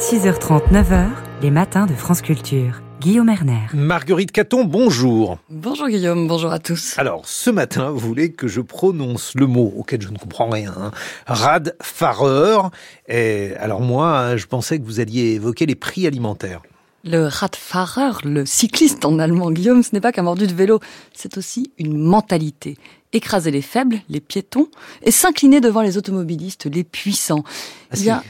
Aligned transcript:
6h30, 0.00 0.72
9h, 0.72 1.08
les 1.42 1.50
matins 1.50 1.84
de 1.84 1.92
France 1.92 2.22
Culture. 2.22 2.80
Guillaume 3.00 3.28
Erner. 3.28 3.66
Marguerite 3.74 4.32
Caton, 4.32 4.64
bonjour. 4.64 5.36
Bonjour 5.50 5.88
Guillaume, 5.88 6.26
bonjour 6.26 6.50
à 6.52 6.58
tous. 6.58 6.94
Alors, 6.96 7.28
ce 7.28 7.50
matin, 7.50 7.90
vous 7.90 7.98
voulez 7.98 8.32
que 8.32 8.48
je 8.48 8.62
prononce 8.62 9.34
le 9.34 9.46
mot 9.46 9.74
auquel 9.76 10.00
je 10.00 10.08
ne 10.08 10.16
comprends 10.16 10.48
rien. 10.48 10.72
Hein. 10.74 10.90
Radfahrer. 11.26 12.70
Et 13.08 13.52
alors 13.60 13.82
moi, 13.82 14.38
je 14.38 14.46
pensais 14.46 14.78
que 14.78 14.84
vous 14.84 15.00
alliez 15.00 15.34
évoquer 15.34 15.66
les 15.66 15.74
prix 15.74 16.06
alimentaires. 16.06 16.62
Le 17.04 17.26
Radfahrer, 17.26 18.24
le 18.24 18.46
cycliste 18.46 19.04
en 19.04 19.18
allemand, 19.18 19.50
Guillaume, 19.50 19.82
ce 19.82 19.90
n'est 19.92 20.00
pas 20.00 20.12
qu'un 20.12 20.22
mordu 20.22 20.46
de 20.46 20.54
vélo, 20.54 20.80
c'est 21.12 21.36
aussi 21.36 21.72
une 21.78 21.98
mentalité. 21.98 22.78
Écraser 23.12 23.50
les 23.50 23.62
faibles, 23.62 24.00
les 24.08 24.20
piétons, 24.20 24.68
et 25.02 25.10
s'incliner 25.10 25.60
devant 25.60 25.82
les 25.82 25.98
automobilistes, 25.98 26.66
les 26.66 26.84
puissants. 26.84 27.44
Ah, 27.90 28.22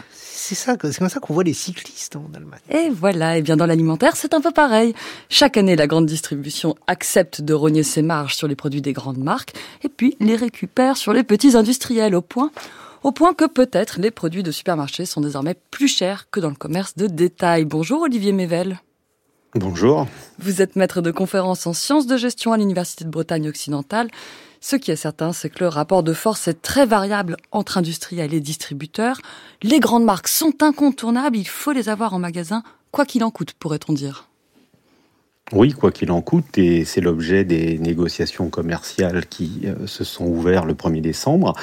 c'est 0.50 0.56
ça, 0.56 0.76
c'est 0.82 0.98
comme 0.98 1.08
ça 1.08 1.20
qu'on 1.20 1.32
voit 1.32 1.44
les 1.44 1.52
cyclistes 1.52 2.16
en 2.16 2.28
Allemagne. 2.34 2.58
Et 2.70 2.90
voilà, 2.90 3.38
et 3.38 3.42
bien 3.42 3.56
dans 3.56 3.66
l'alimentaire, 3.66 4.16
c'est 4.16 4.34
un 4.34 4.40
peu 4.40 4.50
pareil. 4.50 4.94
Chaque 5.28 5.56
année, 5.56 5.76
la 5.76 5.86
grande 5.86 6.06
distribution 6.06 6.74
accepte 6.88 7.40
de 7.40 7.54
rogner 7.54 7.84
ses 7.84 8.02
marges 8.02 8.34
sur 8.34 8.48
les 8.48 8.56
produits 8.56 8.82
des 8.82 8.92
grandes 8.92 9.18
marques, 9.18 9.52
et 9.84 9.88
puis 9.88 10.16
les 10.18 10.34
récupère 10.34 10.96
sur 10.96 11.12
les 11.12 11.22
petits 11.22 11.56
industriels, 11.56 12.16
au 12.16 12.20
point, 12.20 12.50
au 13.04 13.12
point 13.12 13.32
que 13.32 13.44
peut-être 13.44 14.00
les 14.00 14.10
produits 14.10 14.42
de 14.42 14.50
supermarché 14.50 15.06
sont 15.06 15.20
désormais 15.20 15.54
plus 15.70 15.86
chers 15.86 16.28
que 16.30 16.40
dans 16.40 16.50
le 16.50 16.56
commerce 16.56 16.96
de 16.96 17.06
détail. 17.06 17.64
Bonjour 17.64 18.02
Olivier 18.02 18.32
Mével. 18.32 18.80
Bonjour. 19.54 20.08
Vous 20.40 20.62
êtes 20.62 20.74
maître 20.74 21.00
de 21.00 21.12
conférences 21.12 21.68
en 21.68 21.74
sciences 21.74 22.08
de 22.08 22.16
gestion 22.16 22.52
à 22.52 22.56
l'Université 22.56 23.04
de 23.04 23.10
Bretagne 23.10 23.48
occidentale. 23.48 24.08
Ce 24.60 24.76
qui 24.76 24.90
est 24.90 24.96
certain, 24.96 25.32
c'est 25.32 25.48
que 25.50 25.60
le 25.60 25.68
rapport 25.68 26.02
de 26.02 26.12
force 26.12 26.46
est 26.46 26.60
très 26.62 26.86
variable 26.86 27.36
entre 27.50 27.78
industriels 27.78 28.34
et 28.34 28.40
distributeurs. 28.40 29.20
Les 29.62 29.80
grandes 29.80 30.04
marques 30.04 30.28
sont 30.28 30.62
incontournables, 30.62 31.36
il 31.36 31.48
faut 31.48 31.72
les 31.72 31.88
avoir 31.88 32.12
en 32.12 32.18
magasin, 32.18 32.62
quoi 32.92 33.06
qu'il 33.06 33.24
en 33.24 33.30
coûte, 33.30 33.54
pourrait-on 33.54 33.94
dire. 33.94 34.29
Oui, 35.52 35.72
quoi 35.72 35.90
qu'il 35.90 36.12
en 36.12 36.20
coûte, 36.20 36.58
et 36.58 36.84
c'est 36.84 37.00
l'objet 37.00 37.42
des 37.42 37.76
négociations 37.78 38.50
commerciales 38.50 39.26
qui 39.26 39.62
euh, 39.64 39.88
se 39.88 40.04
sont 40.04 40.24
ouvertes 40.24 40.64
le 40.64 40.74
1er 40.74 41.00
décembre. 41.00 41.54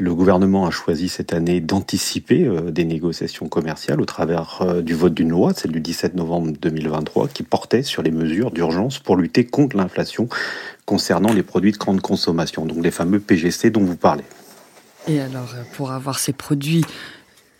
Le 0.00 0.14
gouvernement 0.14 0.66
a 0.66 0.70
choisi 0.70 1.10
cette 1.10 1.34
année 1.34 1.60
d'anticiper 1.60 2.46
euh, 2.46 2.70
des 2.70 2.86
négociations 2.86 3.46
commerciales 3.48 4.00
au 4.00 4.06
travers 4.06 4.62
euh, 4.62 4.80
du 4.80 4.94
vote 4.94 5.12
d'une 5.12 5.28
loi, 5.28 5.52
celle 5.52 5.72
du 5.72 5.80
17 5.80 6.14
novembre 6.14 6.52
2023, 6.58 7.28
qui 7.28 7.42
portait 7.42 7.82
sur 7.82 8.02
les 8.02 8.10
mesures 8.10 8.50
d'urgence 8.50 8.98
pour 8.98 9.16
lutter 9.16 9.44
contre 9.44 9.76
l'inflation 9.76 10.30
concernant 10.86 11.34
les 11.34 11.42
produits 11.42 11.72
de 11.72 11.78
grande 11.78 12.00
consommation, 12.00 12.64
donc 12.64 12.82
les 12.82 12.90
fameux 12.90 13.20
PGC 13.20 13.68
dont 13.68 13.84
vous 13.84 13.96
parlez. 13.96 14.24
Et 15.06 15.20
alors, 15.20 15.54
pour 15.74 15.90
avoir 15.90 16.18
ces 16.18 16.32
produits 16.32 16.84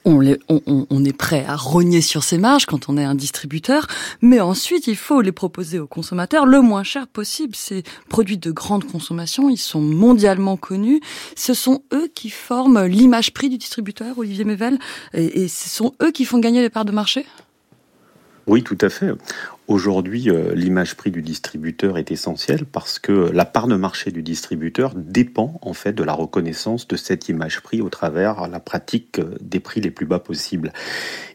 on, 0.08 1.04
est 1.04 1.12
prêt 1.12 1.44
à 1.46 1.56
rogner 1.56 2.00
sur 2.00 2.24
ses 2.24 2.38
marges 2.38 2.66
quand 2.66 2.88
on 2.88 2.96
est 2.96 3.04
un 3.04 3.14
distributeur, 3.14 3.86
mais 4.22 4.40
ensuite 4.40 4.86
il 4.86 4.96
faut 4.96 5.20
les 5.20 5.32
proposer 5.32 5.78
aux 5.78 5.86
consommateurs 5.86 6.46
le 6.46 6.60
moins 6.60 6.82
cher 6.82 7.06
possible. 7.06 7.54
Ces 7.54 7.82
produits 8.08 8.38
de 8.38 8.50
grande 8.50 8.84
consommation, 8.84 9.48
ils 9.48 9.58
sont 9.58 9.80
mondialement 9.80 10.56
connus. 10.56 11.00
Ce 11.36 11.54
sont 11.54 11.82
eux 11.92 12.08
qui 12.14 12.30
forment 12.30 12.84
l'image 12.84 13.32
prix 13.32 13.48
du 13.48 13.58
distributeur, 13.58 14.18
Olivier 14.18 14.44
Mével, 14.44 14.78
et, 15.14 15.42
et 15.42 15.48
ce 15.48 15.68
sont 15.68 15.94
eux 16.02 16.10
qui 16.10 16.24
font 16.24 16.38
gagner 16.38 16.62
les 16.62 16.70
parts 16.70 16.84
de 16.84 16.92
marché? 16.92 17.26
Oui, 18.48 18.62
tout 18.62 18.78
à 18.80 18.88
fait. 18.88 19.10
Aujourd'hui, 19.66 20.30
euh, 20.30 20.54
l'image 20.54 20.94
prix 20.94 21.10
du 21.10 21.20
distributeur 21.20 21.98
est 21.98 22.10
essentielle 22.10 22.64
parce 22.64 22.98
que 22.98 23.12
la 23.12 23.44
part 23.44 23.66
de 23.66 23.76
marché 23.76 24.10
du 24.10 24.22
distributeur 24.22 24.94
dépend 24.96 25.60
en 25.60 25.74
fait 25.74 25.92
de 25.92 26.02
la 26.02 26.14
reconnaissance 26.14 26.88
de 26.88 26.96
cette 26.96 27.28
image 27.28 27.60
prix 27.60 27.82
au 27.82 27.90
travers 27.90 28.48
la 28.48 28.58
pratique 28.60 29.18
euh, 29.18 29.36
des 29.42 29.60
prix 29.60 29.82
les 29.82 29.90
plus 29.90 30.06
bas 30.06 30.18
possibles. 30.18 30.72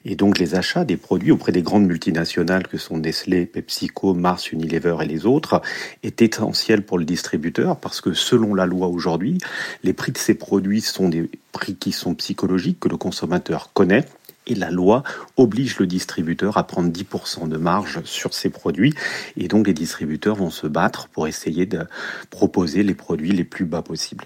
Et 0.05 0.15
donc 0.15 0.39
les 0.39 0.55
achats 0.55 0.85
des 0.85 0.97
produits 0.97 1.29
auprès 1.29 1.51
des 1.51 1.61
grandes 1.61 1.85
multinationales 1.85 2.67
que 2.67 2.79
sont 2.79 2.97
Nestlé, 2.97 3.45
PepsiCo, 3.45 4.15
Mars, 4.15 4.51
Unilever 4.51 4.97
et 5.03 5.05
les 5.05 5.27
autres 5.27 5.61
est 6.01 6.23
essentiel 6.23 6.81
pour 6.81 6.97
le 6.97 7.05
distributeur 7.05 7.77
parce 7.77 8.01
que 8.01 8.13
selon 8.13 8.55
la 8.55 8.65
loi 8.65 8.87
aujourd'hui, 8.87 9.37
les 9.83 9.93
prix 9.93 10.11
de 10.11 10.17
ces 10.17 10.33
produits 10.33 10.81
sont 10.81 11.09
des 11.09 11.29
prix 11.51 11.75
qui 11.75 11.91
sont 11.91 12.15
psychologiques 12.15 12.79
que 12.79 12.89
le 12.89 12.97
consommateur 12.97 13.69
connaît 13.73 14.05
et 14.47 14.55
la 14.55 14.71
loi 14.71 15.03
oblige 15.37 15.79
le 15.79 15.87
distributeur 15.87 16.57
à 16.57 16.65
prendre 16.65 16.91
10% 16.91 17.47
de 17.47 17.57
marge 17.57 18.01
sur 18.03 18.33
ses 18.33 18.49
produits. 18.49 18.93
Et 19.37 19.47
donc 19.47 19.67
les 19.67 19.73
distributeurs 19.73 20.35
vont 20.35 20.49
se 20.49 20.67
battre 20.67 21.07
pour 21.07 21.27
essayer 21.27 21.65
de 21.65 21.85
proposer 22.29 22.83
les 22.83 22.95
produits 22.95 23.31
les 23.31 23.43
plus 23.43 23.65
bas 23.65 23.81
possibles. 23.81 24.25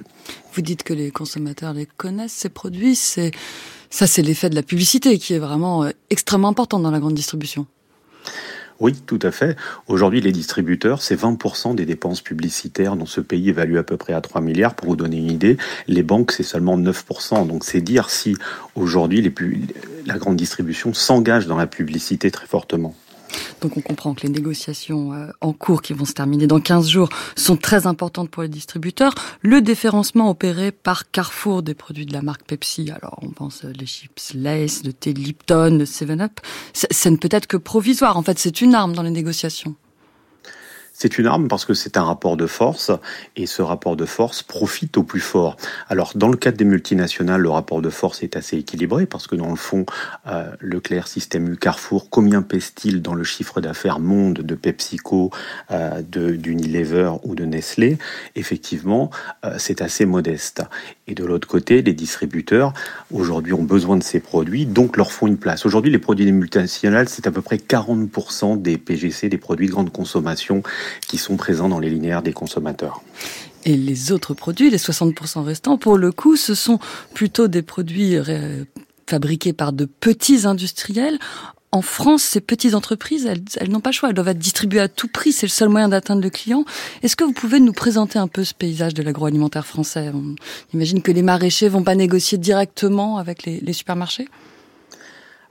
Vous 0.53 0.61
dites 0.61 0.83
que 0.83 0.93
les 0.93 1.11
consommateurs 1.11 1.73
les 1.73 1.85
connaissent, 1.85 2.33
ces 2.33 2.49
produits. 2.49 2.95
C'est 2.95 3.31
ça, 3.89 4.07
c'est 4.07 4.21
l'effet 4.21 4.49
de 4.49 4.55
la 4.55 4.63
publicité 4.63 5.17
qui 5.17 5.33
est 5.33 5.39
vraiment 5.39 5.83
euh, 5.83 5.91
extrêmement 6.09 6.49
important 6.49 6.79
dans 6.79 6.91
la 6.91 6.99
grande 6.99 7.13
distribution. 7.13 7.67
Oui, 8.79 8.93
tout 9.05 9.19
à 9.23 9.31
fait. 9.31 9.57
Aujourd'hui, 9.87 10.21
les 10.21 10.31
distributeurs, 10.31 11.01
c'est 11.01 11.19
20% 11.19 11.73
des 11.73 11.85
dépenses 11.85 12.21
publicitaires 12.21 12.95
dans 12.95 13.07
ce 13.07 13.21
pays 13.21 13.49
évalué 13.49 13.79
à 13.79 13.83
peu 13.83 13.97
près 13.97 14.13
à 14.13 14.21
3 14.21 14.41
milliards. 14.41 14.75
Pour 14.75 14.89
vous 14.89 14.95
donner 14.95 15.17
une 15.17 15.31
idée, 15.31 15.57
les 15.87 16.03
banques, 16.03 16.31
c'est 16.31 16.43
seulement 16.43 16.77
9%. 16.77 17.47
Donc 17.47 17.63
c'est 17.63 17.81
dire 17.81 18.09
si 18.09 18.35
aujourd'hui 18.75 19.33
la 20.05 20.17
grande 20.17 20.35
distribution 20.35 20.93
s'engage 20.93 21.47
dans 21.47 21.57
la 21.57 21.67
publicité 21.67 22.29
très 22.29 22.45
fortement. 22.45 22.95
Donc 23.61 23.77
on 23.77 23.81
comprend 23.81 24.13
que 24.13 24.21
les 24.23 24.29
négociations 24.29 25.13
euh, 25.13 25.27
en 25.41 25.53
cours 25.53 25.81
qui 25.81 25.93
vont 25.93 26.05
se 26.05 26.13
terminer 26.13 26.47
dans 26.47 26.59
15 26.59 26.87
jours 26.87 27.09
sont 27.35 27.57
très 27.57 27.87
importantes 27.87 28.29
pour 28.29 28.43
les 28.43 28.49
distributeurs. 28.49 29.13
Le 29.41 29.61
déférencement 29.61 30.29
opéré 30.29 30.71
par 30.71 31.11
Carrefour 31.11 31.63
des 31.63 31.73
produits 31.73 32.05
de 32.05 32.13
la 32.13 32.21
marque 32.21 32.43
Pepsi, 32.43 32.91
alors 32.91 33.19
on 33.21 33.29
pense 33.29 33.63
les 33.63 33.85
chips 33.85 34.33
Lace, 34.33 34.83
le 34.83 34.93
thé 34.93 35.13
Lipton, 35.13 35.77
le 35.77 35.85
7-Up, 35.85 36.39
ça 36.73 37.09
ne 37.09 37.17
peut 37.17 37.29
être 37.31 37.47
que 37.47 37.57
provisoire. 37.57 38.17
En 38.17 38.23
fait, 38.23 38.39
c'est 38.39 38.61
une 38.61 38.75
arme 38.75 38.93
dans 38.93 39.03
les 39.03 39.11
négociations. 39.11 39.75
C'est 40.99 41.19
une 41.19 41.27
arme 41.27 41.47
parce 41.47 41.63
que 41.63 41.75
c'est 41.75 41.95
un 41.95 42.03
rapport 42.03 42.37
de 42.37 42.47
force 42.47 42.91
et 43.35 43.45
ce 43.45 43.61
rapport 43.61 43.95
de 43.95 44.07
force 44.07 44.41
profite 44.41 44.97
au 44.97 45.03
plus 45.03 45.19
fort. 45.19 45.55
Alors 45.89 46.13
dans 46.15 46.27
le 46.27 46.37
cadre 46.37 46.57
des 46.57 46.65
multinationales, 46.65 47.39
le 47.39 47.51
rapport 47.51 47.83
de 47.83 47.91
force 47.91 48.23
est 48.23 48.35
assez 48.35 48.57
équilibré 48.57 49.05
parce 49.05 49.27
que 49.27 49.35
dans 49.35 49.51
le 49.51 49.57
fond, 49.57 49.85
euh, 50.25 50.49
Leclerc, 50.59 51.07
Système 51.07 51.53
U, 51.53 51.55
Carrefour, 51.55 52.09
combien 52.09 52.41
pèse-t-il 52.41 53.03
dans 53.03 53.13
le 53.13 53.23
chiffre 53.23 53.61
d'affaires 53.61 53.99
monde 53.99 54.39
de 54.39 54.55
PepsiCo, 54.55 55.29
euh, 55.69 56.01
d'Unilever 56.01 57.11
ou 57.21 57.35
de 57.35 57.45
Nestlé? 57.45 57.99
Effectivement, 58.35 59.11
euh, 59.45 59.53
c'est 59.59 59.83
assez 59.83 60.07
modeste. 60.07 60.63
Et 61.05 61.13
de 61.13 61.23
l'autre 61.23 61.47
côté, 61.47 61.83
les 61.83 61.93
distributeurs 61.93 62.73
aujourd'hui 63.13 63.53
ont 63.53 63.63
besoin 63.63 63.97
de 63.97 64.03
ces 64.03 64.19
produits, 64.19 64.65
donc 64.65 64.97
leur 64.97 65.11
font 65.11 65.27
une 65.27 65.37
place. 65.37 65.63
Aujourd'hui, 65.63 65.91
les 65.91 65.99
produits 65.99 66.25
des 66.25 66.31
multinationales, 66.31 67.07
c'est 67.07 67.27
à 67.27 67.31
peu 67.31 67.43
près 67.43 67.57
40% 67.57 68.59
des 68.59 68.79
PGC, 68.79 69.29
des 69.29 69.37
produits 69.37 69.67
de 69.67 69.71
grande 69.71 69.91
consommation 69.91 70.63
qui 71.07 71.17
sont 71.17 71.37
présents 71.37 71.69
dans 71.69 71.79
les 71.79 71.89
linéaires 71.89 72.21
des 72.21 72.33
consommateurs. 72.33 73.01
Et 73.65 73.75
les 73.75 74.11
autres 74.11 74.33
produits, 74.33 74.69
les 74.69 74.77
60% 74.77 75.43
restants, 75.43 75.77
pour 75.77 75.97
le 75.97 76.11
coup, 76.11 76.37
ce 76.37 76.55
sont 76.55 76.79
plutôt 77.13 77.47
des 77.47 77.61
produits 77.61 78.15
euh, 78.15 78.63
fabriqués 79.09 79.53
par 79.53 79.73
de 79.73 79.85
petits 79.85 80.45
industriels. 80.45 81.19
En 81.73 81.81
France, 81.81 82.23
ces 82.23 82.39
petites 82.39 82.75
entreprises, 82.75 83.25
elles, 83.25 83.69
n'ont 83.69 83.81
pas 83.81 83.89
le 83.89 83.93
choix, 83.93 84.09
elles 84.09 84.15
doivent 84.15 84.29
être 84.29 84.39
distribuées 84.39 84.79
à 84.79 84.87
tout 84.87 85.09
prix, 85.09 85.33
c'est 85.33 85.47
le 85.47 85.51
seul 85.51 85.67
moyen 85.67 85.89
d'atteindre 85.89 86.21
le 86.21 86.29
client. 86.29 86.63
Est-ce 87.03 87.17
que 87.17 87.25
vous 87.25 87.33
pouvez 87.33 87.59
nous 87.59 87.73
présenter 87.73 88.17
un 88.17 88.29
peu 88.29 88.45
ce 88.45 88.53
paysage 88.53 88.93
de 88.93 89.03
l'agroalimentaire 89.03 89.65
français? 89.65 90.11
On 90.13 90.35
imagine 90.73 91.01
que 91.01 91.11
les 91.11 91.21
maraîchers 91.21 91.67
vont 91.67 91.83
pas 91.83 91.95
négocier 91.95 92.37
directement 92.37 93.17
avec 93.17 93.45
les 93.45 93.73
supermarchés? 93.73 94.29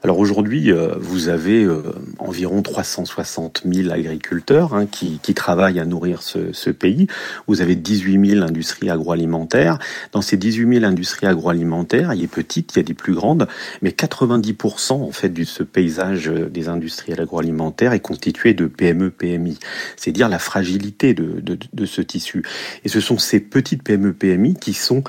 Alors 0.02 0.18
aujourd'hui, 0.18 0.70
euh, 0.70 0.94
vous 1.00 1.28
avez 1.28 1.64
euh, 1.64 1.82
environ 2.18 2.60
360 2.60 3.62
000 3.64 3.90
agriculteurs 3.90 4.74
hein, 4.74 4.86
qui, 4.86 5.18
qui, 5.22 5.32
travaillent 5.32 5.80
à 5.80 5.86
nourrir 5.86 6.22
ce, 6.22 6.52
ce, 6.52 6.70
pays. 6.70 7.06
Vous 7.46 7.62
avez 7.62 7.76
18 7.76 8.34
000 8.34 8.44
industries 8.44 8.90
agroalimentaires. 8.90 9.78
Dans 10.12 10.20
ces 10.20 10.36
18 10.36 10.80
000 10.80 10.84
industries 10.84 11.26
agroalimentaires, 11.26 12.12
il 12.12 12.20
y 12.20 12.24
a 12.24 12.28
petites, 12.28 12.74
il 12.74 12.78
y 12.78 12.80
a 12.80 12.82
des 12.82 12.94
plus 12.94 13.14
grandes, 13.14 13.48
mais 13.80 13.90
90% 13.90 14.92
en 14.92 15.12
fait 15.12 15.30
de 15.30 15.44
ce 15.44 15.62
paysage 15.62 16.28
des 16.28 16.68
industries 16.68 17.14
agroalimentaires 17.14 17.94
est 17.94 18.00
constitué 18.00 18.52
de 18.52 18.66
PME, 18.66 19.10
PMI. 19.10 19.58
C'est 19.96 20.12
dire 20.12 20.28
la 20.28 20.38
fragilité 20.38 21.14
de, 21.14 21.40
de, 21.40 21.58
de, 21.72 21.86
ce 21.86 22.02
tissu. 22.02 22.44
Et 22.84 22.88
ce 22.88 23.00
sont 23.00 23.16
ces 23.16 23.40
petites 23.40 23.82
PME, 23.82 24.12
PMI 24.12 24.54
qui 24.54 24.74
sont 24.74 25.02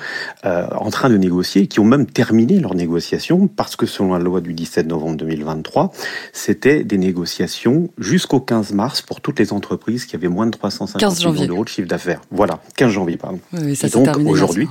euh, 0.46 0.68
en 0.72 0.90
train 0.92 1.10
de 1.10 1.18
négocier, 1.18 1.68
qui 1.68 1.82
ont 1.82 1.86
même 1.86 2.06
terminé 2.06 2.60
leurs 2.60 2.76
négociations 2.76 3.48
parce 3.48 3.76
que 3.76 3.86
selon 3.86 4.14
la 4.14 4.20
loi 4.20 4.40
du 4.40 4.54
17 4.54 4.77
novembre 4.86 5.18
2023, 5.18 5.92
c'était 6.34 6.84
des 6.84 6.98
négociations 7.00 7.90
jusqu'au 7.98 8.40
15 8.40 8.74
mars 8.74 9.02
pour 9.02 9.22
toutes 9.22 9.40
les 9.40 9.54
entreprises 9.54 10.06
qui 10.06 10.16
avaient 10.16 10.28
moins 10.28 10.46
de 10.46 10.52
350 10.52 11.26
millions 11.26 11.46
d'euros 11.46 11.64
de 11.64 11.70
chiffre 11.70 11.88
d'affaires. 11.88 12.22
Voilà, 12.30 12.60
15 12.76 12.92
janvier, 12.92 13.18
pardon. 13.18 13.40
Oui, 13.54 13.76
ça 13.76 13.88
Et 13.88 13.90
donc 13.90 14.08
aujourd'hui, 14.28 14.68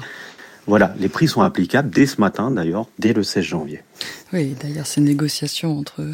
Voilà, 0.67 0.95
les 0.99 1.09
prix 1.09 1.29
sont 1.29 1.43
applicables 1.43 1.91
dès 1.91 2.07
ce 2.07 2.21
matin 2.21 2.51
d'ailleurs, 2.51 2.87
dès 2.99 3.13
le 3.13 3.23
16 3.23 3.45
janvier. 3.45 3.83
Oui, 4.33 4.57
d'ailleurs, 4.61 4.87
ces 4.87 5.01
négociations 5.01 5.79
entre 5.79 6.05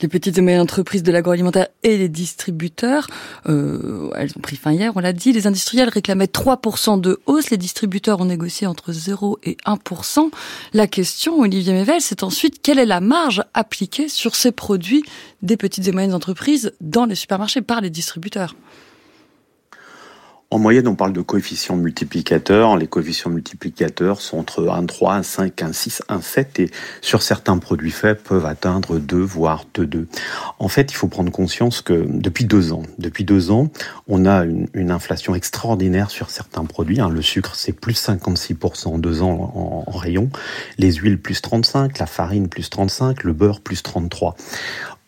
les 0.00 0.08
petites 0.08 0.38
et 0.38 0.40
moyennes 0.40 0.62
entreprises 0.62 1.02
de 1.02 1.12
l'agroalimentaire 1.12 1.68
et 1.82 1.98
les 1.98 2.08
distributeurs, 2.08 3.06
euh, 3.46 4.10
elles 4.16 4.30
ont 4.36 4.40
pris 4.40 4.56
fin 4.56 4.72
hier, 4.72 4.92
on 4.96 5.00
l'a 5.00 5.12
dit. 5.12 5.32
Les 5.32 5.46
industriels 5.46 5.90
réclamaient 5.90 6.24
3% 6.24 6.98
de 6.98 7.20
hausse, 7.26 7.50
les 7.50 7.58
distributeurs 7.58 8.20
ont 8.20 8.24
négocié 8.24 8.66
entre 8.66 8.92
0 8.92 9.38
et 9.44 9.58
1%. 9.66 10.30
La 10.72 10.86
question, 10.86 11.40
Olivier 11.40 11.74
Mével, 11.74 12.00
c'est 12.00 12.22
ensuite 12.22 12.62
quelle 12.62 12.78
est 12.78 12.86
la 12.86 13.00
marge 13.00 13.42
appliquée 13.52 14.08
sur 14.08 14.34
ces 14.34 14.52
produits 14.52 15.04
des 15.42 15.58
petites 15.58 15.86
et 15.86 15.92
moyennes 15.92 16.14
entreprises 16.14 16.72
dans 16.80 17.04
les 17.04 17.14
supermarchés 17.14 17.60
par 17.60 17.82
les 17.82 17.90
distributeurs? 17.90 18.54
En 20.50 20.58
moyenne, 20.58 20.88
on 20.88 20.94
parle 20.94 21.12
de 21.12 21.20
coefficients 21.20 21.76
multiplicateurs. 21.76 22.78
Les 22.78 22.86
coefficients 22.86 23.30
multiplicateurs 23.30 24.22
sont 24.22 24.38
entre 24.38 24.62
1,3, 24.62 25.20
1,5, 25.20 25.50
1,6, 25.52 26.00
1,7 26.08 26.62
et 26.62 26.70
sur 27.02 27.20
certains 27.20 27.58
produits 27.58 27.90
faits 27.90 28.22
peuvent 28.22 28.46
atteindre 28.46 28.98
2, 28.98 29.18
voire 29.18 29.66
2,2. 29.74 30.06
En 30.58 30.68
fait, 30.68 30.90
il 30.90 30.94
faut 30.94 31.08
prendre 31.08 31.30
conscience 31.30 31.82
que 31.82 32.06
depuis 32.08 32.46
deux 32.46 32.72
ans, 32.72 32.82
depuis 32.96 33.24
deux 33.24 33.50
ans, 33.50 33.70
on 34.06 34.24
a 34.24 34.44
une, 34.44 34.90
inflation 34.90 35.34
extraordinaire 35.34 36.10
sur 36.10 36.30
certains 36.30 36.64
produits. 36.64 36.98
Hein. 36.98 37.10
Le 37.10 37.20
sucre, 37.20 37.54
c'est 37.54 37.74
plus 37.74 38.02
56% 38.02 38.88
en 38.88 38.98
deux 38.98 39.20
ans 39.20 39.52
en, 39.54 39.84
en 39.86 39.98
rayon. 39.98 40.30
Les 40.78 40.92
huiles, 40.92 41.20
plus 41.20 41.42
35. 41.42 41.98
La 41.98 42.06
farine, 42.06 42.48
plus 42.48 42.70
35. 42.70 43.22
Le 43.24 43.34
beurre, 43.34 43.60
plus 43.60 43.82
33. 43.82 44.34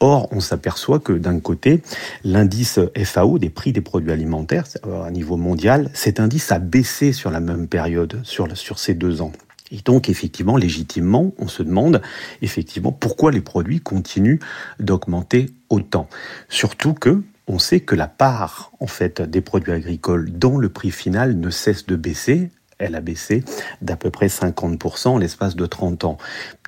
Or, 0.02 0.28
on 0.32 0.40
s'aperçoit 0.40 0.98
que 0.98 1.12
d'un 1.12 1.40
côté, 1.40 1.82
l'indice 2.24 2.80
FAO 3.04 3.38
des 3.38 3.50
prix 3.50 3.72
des 3.72 3.82
produits 3.82 4.12
alimentaires 4.12 4.64
euh, 4.86 5.02
à 5.02 5.10
niveau 5.10 5.36
mondial, 5.36 5.90
cet 5.92 6.20
indice 6.20 6.50
a 6.52 6.58
baissé 6.58 7.12
sur 7.12 7.30
la 7.30 7.40
même 7.40 7.68
période, 7.68 8.20
sur, 8.22 8.48
ces 8.78 8.94
deux 8.94 9.20
ans. 9.20 9.32
Et 9.70 9.80
donc, 9.84 10.08
effectivement, 10.08 10.56
légitimement, 10.56 11.34
on 11.38 11.48
se 11.48 11.62
demande, 11.62 12.00
effectivement, 12.40 12.92
pourquoi 12.92 13.30
les 13.30 13.42
produits 13.42 13.80
continuent 13.80 14.40
d'augmenter 14.80 15.50
autant. 15.68 16.08
Surtout 16.48 16.94
que, 16.94 17.22
on 17.46 17.58
sait 17.58 17.80
que 17.80 17.94
la 17.94 18.06
part, 18.06 18.72
en 18.80 18.86
fait, 18.86 19.20
des 19.20 19.42
produits 19.42 19.72
agricoles 19.72 20.30
dans 20.32 20.56
le 20.56 20.70
prix 20.70 20.90
final 20.90 21.38
ne 21.38 21.50
cesse 21.50 21.84
de 21.86 21.96
baisser 21.96 22.50
elle 22.80 22.94
a 22.94 23.00
baissé 23.00 23.44
d'à 23.82 23.96
peu 23.96 24.10
près 24.10 24.26
50% 24.26 25.08
en 25.08 25.18
l'espace 25.18 25.54
de 25.54 25.66
30 25.66 26.04
ans. 26.04 26.18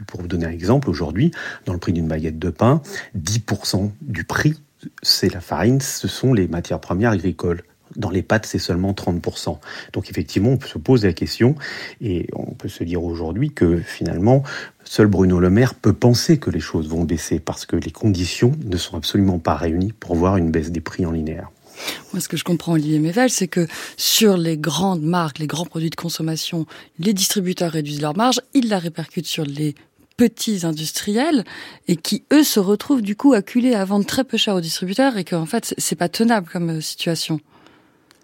Pour 0.07 0.21
vous 0.21 0.29
donner 0.29 0.47
un 0.47 0.51
exemple, 0.51 0.89
aujourd'hui, 0.91 1.33
dans 1.67 1.73
le 1.73 1.79
prix 1.79 1.93
d'une 1.93 2.09
baguette 2.09 2.39
de 2.39 2.51
pain, 2.51 2.83
10% 3.19 3.91
du 4.03 4.25
prix, 4.25 4.55
c'est 5.03 5.33
la 5.33 5.41
farine, 5.41 5.81
ce 5.81 6.09
sont 6.09 6.33
les 6.35 6.49
matières 6.49 6.81
premières 6.81 7.13
agricoles. 7.13 7.63
Dans 7.97 8.11
les 8.11 8.23
pâtes, 8.23 8.47
c'est 8.47 8.59
seulement 8.59 8.93
30%. 8.93 9.59
Donc 9.93 10.11
effectivement, 10.11 10.51
on 10.51 10.57
peut 10.57 10.67
se 10.67 10.79
poser 10.79 11.09
la 11.09 11.13
question 11.13 11.57
et 12.01 12.27
on 12.35 12.53
peut 12.53 12.69
se 12.69 12.85
dire 12.85 13.05
aujourd'hui 13.05 13.51
que 13.53 13.79
finalement, 13.79 14.43
seul 14.85 15.09
Bruno 15.09 15.39
Le 15.41 15.51
Maire 15.51 15.75
peut 15.75 15.93
penser 15.93 16.39
que 16.39 16.49
les 16.49 16.61
choses 16.61 16.89
vont 16.89 17.05
baisser 17.05 17.39
parce 17.39 17.67
que 17.67 17.77
les 17.77 17.91
conditions 17.91 18.53
ne 18.65 18.77
sont 18.79 18.97
absolument 18.97 19.39
pas 19.39 19.57
réunies 19.57 19.93
pour 19.93 20.15
voir 20.15 20.39
une 20.39 20.51
baisse 20.51 20.71
des 20.71 20.81
prix 20.81 21.05
en 21.05 21.11
linéaire. 21.11 21.51
Moi, 22.13 22.21
ce 22.21 22.29
que 22.29 22.37
je 22.37 22.45
comprends, 22.45 22.73
Olivier 22.73 22.99
Mével, 22.99 23.31
c'est 23.31 23.49
que 23.49 23.67
sur 23.97 24.37
les 24.37 24.57
grandes 24.57 25.03
marques, 25.03 25.39
les 25.39 25.47
grands 25.47 25.67
produits 25.67 25.91
de 25.91 25.97
consommation, 25.97 26.67
les 26.99 27.15
distributeurs 27.15 27.73
réduisent 27.73 28.03
leurs 28.03 28.17
marges, 28.17 28.41
ils 28.55 28.69
la 28.69 28.79
répercutent 28.79 29.27
sur 29.27 29.45
les 29.45 29.75
petits 30.17 30.65
industriels 30.65 31.45
et 31.89 31.97
qui, 31.97 32.25
eux, 32.33 32.45
se 32.45 32.61
retrouvent 32.61 33.03
du 33.03 33.17
coup 33.17 33.33
acculés 33.33 33.75
à 33.75 33.85
vendre 33.85 34.07
très 34.07 34.25
peu 34.25 34.37
cher 34.37 34.55
aux 34.55 34.61
distributeurs 34.61 35.17
et 35.17 35.25
qu'en 35.25 35.47
fait, 35.47 35.75
c'est 35.79 35.97
pas 35.97 36.09
tenable 36.09 36.49
comme 36.53 36.71
euh, 36.71 36.81
situation. 36.81 37.41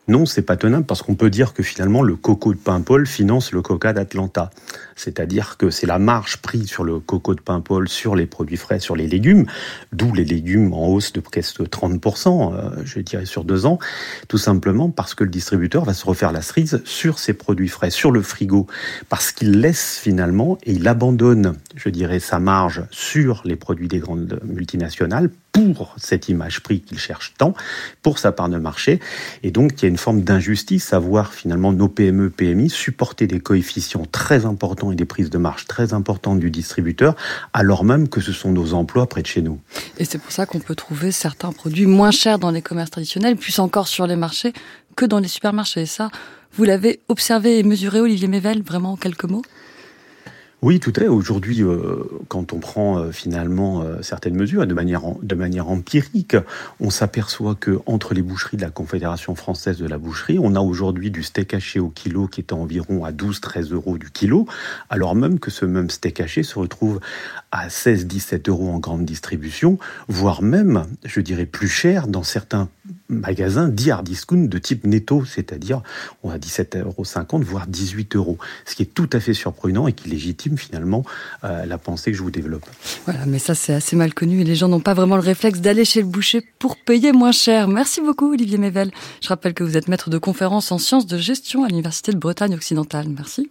Non, 0.08 0.24
c'est 0.24 0.42
pas 0.42 0.56
tenable 0.56 0.86
parce 0.86 1.02
qu'on 1.02 1.14
peut 1.14 1.28
dire 1.28 1.52
que 1.52 1.62
finalement 1.62 2.02
le 2.02 2.16
coco 2.16 2.54
de 2.54 2.58
Paimpol 2.58 3.06
finance 3.06 3.52
le 3.52 3.60
coca 3.60 3.92
d'Atlanta. 3.92 4.50
C'est-à-dire 4.98 5.56
que 5.56 5.70
c'est 5.70 5.86
la 5.86 5.98
marge 5.98 6.38
prise 6.38 6.66
sur 6.66 6.84
le 6.84 6.98
coco 6.98 7.34
de 7.34 7.40
Paimpol 7.40 7.88
sur 7.88 8.16
les 8.16 8.26
produits 8.26 8.56
frais, 8.56 8.80
sur 8.80 8.96
les 8.96 9.06
légumes, 9.06 9.46
d'où 9.92 10.12
les 10.12 10.24
légumes 10.24 10.72
en 10.72 10.88
hausse 10.88 11.12
de 11.12 11.20
presque 11.20 11.60
30%, 11.60 12.54
euh, 12.54 12.70
je 12.84 13.00
dirais 13.00 13.26
sur 13.26 13.44
deux 13.44 13.66
ans, 13.66 13.78
tout 14.28 14.38
simplement 14.38 14.90
parce 14.90 15.14
que 15.14 15.24
le 15.24 15.30
distributeur 15.30 15.84
va 15.84 15.94
se 15.94 16.04
refaire 16.04 16.32
la 16.32 16.42
cerise 16.42 16.82
sur 16.84 17.18
ses 17.18 17.32
produits 17.32 17.68
frais, 17.68 17.90
sur 17.90 18.10
le 18.10 18.22
frigo, 18.22 18.66
parce 19.08 19.32
qu'il 19.32 19.60
laisse 19.60 19.98
finalement 19.98 20.58
et 20.64 20.72
il 20.72 20.86
abandonne, 20.88 21.54
je 21.76 21.88
dirais, 21.88 22.20
sa 22.20 22.38
marge 22.38 22.84
sur 22.90 23.42
les 23.44 23.56
produits 23.56 23.88
des 23.88 23.98
grandes 23.98 24.40
multinationales 24.44 25.30
pour 25.52 25.94
cette 25.96 26.28
image 26.28 26.60
prix 26.60 26.80
qu'il 26.80 26.98
cherche 26.98 27.34
tant, 27.36 27.54
pour 28.02 28.18
sa 28.18 28.32
part 28.32 28.48
de 28.48 28.58
marché. 28.58 29.00
Et 29.42 29.50
donc, 29.50 29.72
il 29.76 29.82
y 29.82 29.86
a 29.86 29.88
une 29.88 29.96
forme 29.96 30.22
d'injustice 30.22 30.92
à 30.92 30.98
voir 30.98 31.32
finalement 31.32 31.72
nos 31.72 31.88
PME, 31.88 32.30
PMI 32.30 32.70
supporter 32.70 33.26
des 33.26 33.40
coefficients 33.40 34.06
très 34.10 34.44
importants 34.44 34.88
et 34.93 34.96
des 34.96 35.05
prises 35.05 35.31
de 35.31 35.38
marge 35.38 35.67
très 35.67 35.93
importantes 35.93 36.40
du 36.40 36.50
distributeur, 36.50 37.14
alors 37.52 37.85
même 37.85 38.08
que 38.08 38.20
ce 38.20 38.32
sont 38.32 38.52
nos 38.52 38.75
emplois 38.75 39.06
près 39.06 39.23
de 39.23 39.26
chez 39.26 39.43
nous. 39.43 39.61
Et 39.99 40.05
c'est 40.05 40.19
pour 40.19 40.32
ça 40.32 40.46
qu'on 40.46 40.61
peut 40.61 40.75
trouver 40.75 41.12
certains 41.12 41.52
produits 41.52 41.87
moins 41.87 42.11
chers 42.11 42.38
dans 42.38 42.50
les 42.50 42.62
commerces 42.62 42.90
traditionnels, 42.90 43.37
plus 43.37 43.58
encore 43.58 43.88
sur 43.88 44.06
les 44.06 44.17
marchés, 44.17 44.52
que 44.96 45.05
dans 45.05 45.19
les 45.19 45.29
supermarchés. 45.29 45.82
Et 45.82 45.87
ça, 45.87 46.11
vous 46.55 46.64
l'avez 46.64 47.00
observé 47.08 47.58
et 47.58 47.62
mesuré, 47.62 48.00
Olivier 48.00 48.29
Mével, 48.29 48.62
vraiment 48.62 48.93
en 48.93 48.96
quelques 48.96 49.25
mots? 49.25 49.43
Oui, 50.60 50.81
tout 50.81 50.93
fait. 50.96 51.06
Aujourd'hui, 51.06 51.62
euh, 51.62 52.02
quand 52.26 52.52
on 52.52 52.58
prend 52.58 52.99
euh, 52.99 53.12
finalement 53.12 53.82
euh, 53.82 54.02
certaines 54.02 54.34
mesures 54.34 54.66
de 54.66 54.75
manière, 54.75 55.02
de 55.22 55.34
manière 55.37 55.69
empirique, 55.69 56.37
on 56.81 56.90
s'aperçoit 56.90 57.55
que 57.55 57.78
entre 57.87 58.12
les 58.12 58.22
boucheries 58.22 58.56
de 58.56 58.62
la 58.62 58.70
Confédération 58.70 59.37
française 59.37 59.78
de 59.78 59.87
la 59.87 59.99
boucherie, 59.99 60.37
on 60.40 60.56
a 60.56 60.60
aujourd'hui 60.60 61.12
du 61.12 61.22
steak 61.22 61.55
haché 61.55 61.78
au 61.78 61.90
kilo 61.90 62.26
qui 62.26 62.40
est 62.40 62.52
environ 62.52 63.05
à 63.05 63.12
12-13 63.12 63.72
euros 63.72 63.99
du 63.99 64.10
kilo, 64.10 64.46
alors 64.90 65.14
même 65.14 65.38
que 65.38 65.52
ce 65.52 65.64
même 65.64 65.90
steak 65.90 66.20
haché 66.20 66.43
se 66.43 66.58
retrouve 66.58 66.99
à 67.52 67.69
16-17 67.69 68.50
euros 68.50 68.70
en 68.70 68.81
grande 68.81 69.04
distribution, 69.04 69.78
voire 70.08 70.43
même, 70.43 70.87
je 71.04 71.20
dirais, 71.20 71.46
plus 71.46 71.69
cher 71.69 72.08
dans 72.08 72.25
certains 72.25 72.69
magasins 73.08 73.69
dits 73.69 73.90
hard 73.90 74.06
discount 74.06 74.49
de 74.49 74.58
type 74.58 74.87
netto, 74.87 75.25
c'est-à-dire 75.25 75.82
on 76.22 76.31
a 76.31 76.38
17,50 76.38 76.84
euros, 76.84 77.43
voire 77.43 77.66
18 77.66 78.16
euros, 78.16 78.38
ce 78.64 78.75
qui 78.75 78.82
est 78.82 78.94
tout 78.94 79.08
à 79.12 79.20
fait 79.20 79.34
surprenant 79.34 79.88
et 79.88 79.93
qui 79.93 80.08
légitime 80.08 80.58
finalement 80.58 81.05
euh, 81.44 81.66
la 81.66 81.78
pensée 81.78 82.10
que 82.10 82.16
je 82.16 82.22
vous 82.22 82.31
développe. 82.31 82.66
Voilà, 83.05 83.26
mais 83.26 83.38
ça 83.38 83.55
c'est 83.55 83.75
assez 83.75 83.96
mal 83.96 84.14
connu 84.14 84.40
et 84.40 84.44
les 84.44 84.55
gens 84.55 84.69
n'ont 84.69 84.81
pas 84.81 84.94
vraiment 84.94 85.16
le 85.16 85.22
réflexe 85.22 85.60
d'aller 85.60 85.84
chez 85.84 86.00
le 86.00 86.06
boucher 86.06 86.43
pour 86.58 86.76
payer 86.76 87.12
moins 87.12 87.32
cher. 87.32 87.69
Merci 87.69 88.00
beaucoup 88.00 88.32
Olivier 88.32 88.58
Mével. 88.58 88.90
Je 89.20 89.28
rappelle 89.28 89.54
que 89.54 89.64
vous 89.64 89.76
êtes 89.76 89.88
maître 89.88 90.11
de 90.11 90.19
conférence 90.19 90.72
en 90.72 90.78
sciences 90.78 91.06
de 91.06 91.19
gestion 91.19 91.64
à 91.64 91.69
l'Université 91.69 92.12
de 92.12 92.19
Bretagne 92.19 92.54
occidentale. 92.54 93.08
Merci. 93.08 93.50